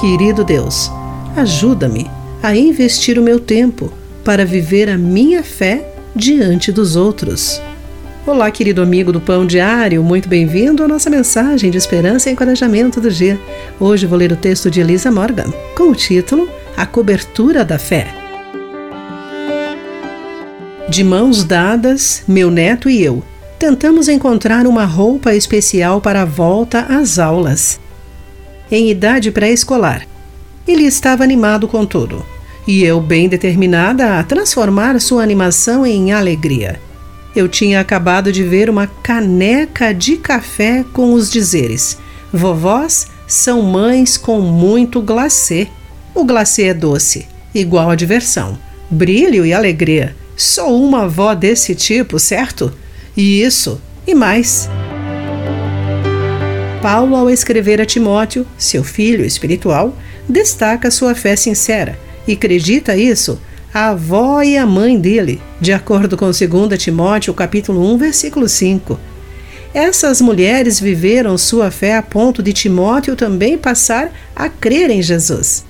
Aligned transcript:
Querido 0.00 0.44
Deus, 0.44 0.90
ajuda-me 1.34 2.06
a 2.42 2.54
investir 2.54 3.18
o 3.18 3.22
meu 3.22 3.40
tempo 3.40 3.90
para 4.22 4.44
viver 4.44 4.90
a 4.90 4.98
minha 4.98 5.42
fé 5.42 5.90
diante 6.14 6.70
dos 6.70 6.96
outros. 6.96 7.62
Olá, 8.26 8.50
querido 8.50 8.82
amigo 8.82 9.10
do 9.10 9.22
Pão 9.22 9.46
Diário, 9.46 10.02
muito 10.04 10.28
bem-vindo 10.28 10.84
à 10.84 10.88
nossa 10.88 11.08
mensagem 11.08 11.70
de 11.70 11.78
esperança 11.78 12.28
e 12.28 12.34
encorajamento 12.34 13.00
do 13.00 13.10
dia. 13.10 13.40
Hoje 13.80 14.04
vou 14.04 14.18
ler 14.18 14.32
o 14.32 14.36
texto 14.36 14.70
de 14.70 14.80
Elisa 14.80 15.10
Morgan, 15.10 15.50
com 15.74 15.84
o 15.84 15.94
título 15.94 16.46
A 16.76 16.84
Cobertura 16.84 17.64
da 17.64 17.78
Fé. 17.78 18.14
De 20.90 21.02
mãos 21.02 21.42
dadas, 21.42 22.22
meu 22.28 22.50
neto 22.50 22.90
e 22.90 23.02
eu 23.02 23.22
tentamos 23.58 24.08
encontrar 24.08 24.66
uma 24.66 24.84
roupa 24.84 25.34
especial 25.34 26.02
para 26.02 26.20
a 26.20 26.26
volta 26.26 26.80
às 26.80 27.18
aulas. 27.18 27.80
Em 28.70 28.90
idade 28.90 29.30
pré-escolar, 29.30 30.06
ele 30.66 30.84
estava 30.84 31.22
animado 31.22 31.68
com 31.68 31.86
tudo, 31.86 32.24
e 32.66 32.82
eu 32.82 33.00
bem 33.00 33.28
determinada 33.28 34.18
a 34.18 34.24
transformar 34.24 35.00
sua 35.00 35.22
animação 35.22 35.86
em 35.86 36.12
alegria. 36.12 36.80
Eu 37.34 37.48
tinha 37.48 37.80
acabado 37.80 38.32
de 38.32 38.42
ver 38.42 38.68
uma 38.68 38.86
caneca 38.86 39.92
de 39.94 40.16
café 40.16 40.84
com 40.92 41.12
os 41.12 41.30
dizeres: 41.30 41.98
Vovós 42.32 43.08
são 43.26 43.62
mães 43.62 44.16
com 44.16 44.40
muito 44.40 45.00
glacê. 45.00 45.68
O 46.14 46.24
glacê 46.24 46.64
é 46.64 46.74
doce, 46.74 47.28
igual 47.54 47.90
a 47.90 47.94
diversão, 47.94 48.58
brilho 48.90 49.44
e 49.44 49.52
alegria. 49.52 50.16
Sou 50.36 50.82
uma 50.82 51.04
avó 51.04 51.34
desse 51.34 51.74
tipo, 51.74 52.18
certo? 52.18 52.72
E 53.16 53.42
isso 53.42 53.80
e 54.06 54.14
mais. 54.14 54.68
Paulo, 56.86 57.16
ao 57.16 57.28
escrever 57.28 57.80
a 57.80 57.84
Timóteo, 57.84 58.46
seu 58.56 58.84
filho 58.84 59.24
espiritual, 59.24 59.96
destaca 60.28 60.88
sua 60.88 61.16
fé 61.16 61.34
sincera 61.34 61.98
e 62.28 62.34
acredita 62.34 62.96
isso 62.96 63.40
a 63.74 63.88
avó 63.88 64.40
e 64.40 64.56
a 64.56 64.64
mãe 64.64 64.96
dele, 64.96 65.42
de 65.60 65.72
acordo 65.72 66.16
com 66.16 66.26
2 66.26 66.38
Timóteo 66.78 67.34
capítulo 67.34 67.92
1, 67.92 67.98
versículo 67.98 68.48
5. 68.48 69.00
Essas 69.74 70.20
mulheres 70.20 70.78
viveram 70.78 71.36
sua 71.36 71.72
fé 71.72 71.96
a 71.96 72.02
ponto 72.02 72.40
de 72.40 72.52
Timóteo 72.52 73.16
também 73.16 73.58
passar 73.58 74.12
a 74.36 74.48
crer 74.48 74.88
em 74.88 75.02
Jesus. 75.02 75.64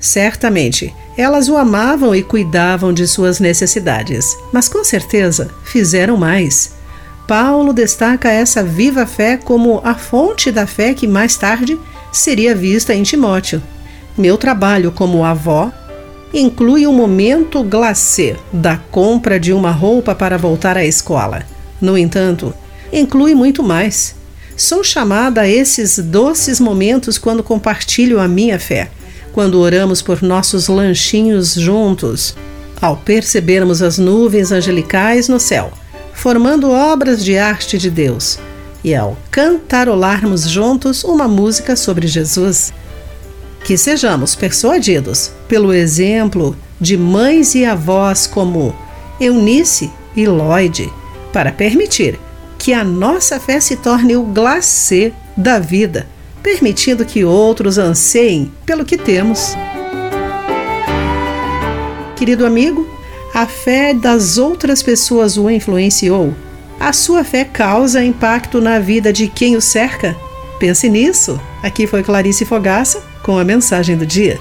Certamente, 0.00 0.92
elas 1.16 1.48
o 1.48 1.56
amavam 1.56 2.12
e 2.12 2.24
cuidavam 2.24 2.92
de 2.92 3.06
suas 3.06 3.38
necessidades, 3.38 4.36
mas 4.52 4.68
com 4.68 4.82
certeza 4.82 5.48
fizeram 5.64 6.16
mais. 6.16 6.72
Paulo 7.26 7.72
destaca 7.72 8.30
essa 8.30 8.62
viva 8.62 9.06
fé 9.06 9.36
como 9.36 9.80
a 9.82 9.94
fonte 9.94 10.50
da 10.50 10.66
fé 10.66 10.92
que 10.92 11.06
mais 11.06 11.36
tarde 11.36 11.78
seria 12.12 12.54
vista 12.54 12.94
em 12.94 13.02
Timóteo. 13.02 13.62
Meu 14.16 14.36
trabalho 14.36 14.92
como 14.92 15.24
avó 15.24 15.72
inclui 16.32 16.86
o 16.86 16.92
momento 16.92 17.62
glacê 17.62 18.36
da 18.52 18.76
compra 18.76 19.40
de 19.40 19.52
uma 19.52 19.70
roupa 19.70 20.14
para 20.14 20.36
voltar 20.36 20.76
à 20.76 20.84
escola. 20.84 21.44
No 21.80 21.96
entanto, 21.96 22.52
inclui 22.92 23.34
muito 23.34 23.62
mais. 23.62 24.14
Sou 24.56 24.84
chamada 24.84 25.42
a 25.42 25.48
esses 25.48 25.98
doces 25.98 26.60
momentos 26.60 27.18
quando 27.18 27.42
compartilho 27.42 28.20
a 28.20 28.28
minha 28.28 28.58
fé, 28.58 28.90
quando 29.32 29.58
oramos 29.60 30.02
por 30.02 30.22
nossos 30.22 30.68
lanchinhos 30.68 31.54
juntos, 31.54 32.36
ao 32.80 32.96
percebermos 32.96 33.82
as 33.82 33.98
nuvens 33.98 34.52
angelicais 34.52 35.28
no 35.28 35.40
céu, 35.40 35.72
formando 36.24 36.70
obras 36.70 37.22
de 37.22 37.36
arte 37.36 37.76
de 37.76 37.90
Deus, 37.90 38.38
e 38.82 38.94
ao 38.94 39.14
cantarolarmos 39.30 40.48
juntos 40.48 41.04
uma 41.04 41.28
música 41.28 41.76
sobre 41.76 42.06
Jesus. 42.06 42.72
Que 43.62 43.76
sejamos 43.76 44.34
persuadidos 44.34 45.30
pelo 45.46 45.70
exemplo 45.70 46.56
de 46.80 46.96
mães 46.96 47.54
e 47.54 47.66
avós 47.66 48.26
como 48.26 48.74
Eunice 49.20 49.90
e 50.16 50.26
Lloyd, 50.26 50.90
para 51.30 51.52
permitir 51.52 52.18
que 52.56 52.72
a 52.72 52.82
nossa 52.82 53.38
fé 53.38 53.60
se 53.60 53.76
torne 53.76 54.16
o 54.16 54.22
glacê 54.22 55.12
da 55.36 55.58
vida, 55.58 56.08
permitindo 56.42 57.04
que 57.04 57.22
outros 57.22 57.76
anseiem 57.76 58.50
pelo 58.64 58.86
que 58.86 58.96
temos. 58.96 59.54
Querido 62.16 62.46
amigo, 62.46 62.93
a 63.34 63.48
fé 63.48 63.92
das 63.92 64.38
outras 64.38 64.80
pessoas 64.80 65.36
o 65.36 65.50
influenciou? 65.50 66.32
A 66.78 66.92
sua 66.92 67.24
fé 67.24 67.44
causa 67.44 68.04
impacto 68.04 68.60
na 68.60 68.78
vida 68.78 69.12
de 69.12 69.26
quem 69.26 69.56
o 69.56 69.60
cerca? 69.60 70.16
Pense 70.60 70.88
nisso. 70.88 71.40
Aqui 71.60 71.84
foi 71.84 72.04
Clarice 72.04 72.44
Fogaça 72.44 73.02
com 73.24 73.36
a 73.36 73.42
mensagem 73.42 73.96
do 73.96 74.06
dia. 74.06 74.40